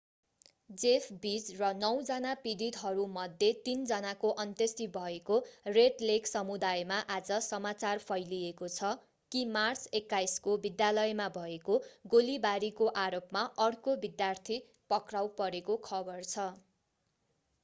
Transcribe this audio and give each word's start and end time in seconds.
Jeff 0.73 1.17
Weise 1.23 1.49
र 1.55 1.67
नौजना 1.79 2.29
पीडितहरूमध्ये 2.43 3.49
तीन 3.65 3.83
जनाको 3.89 4.29
अन्त्येष्टि 4.43 4.87
भएको 4.95 5.35
रेड 5.69 6.01
लेक 6.03 6.29
समुदायमा 6.29 6.97
आज 7.15 7.29
समाचार 7.47 8.01
फैलिएको 8.05 8.69
छ 8.71 8.91
कि 9.31 9.43
मार्च 9.51 9.99
21 9.99 10.37
को 10.47 10.55
विद्यालयमा 10.63 11.27
भएको 11.35 11.75
गोलीबारी 12.11 12.71
को 12.79 12.87
आरोपमा 13.03 13.43
अर्को 13.61 13.95
विद्यार्थी 13.99 14.57
पक्राउ 14.89 15.29
परेको 15.37 15.77
खबर 15.83 16.25
छ 16.25 16.47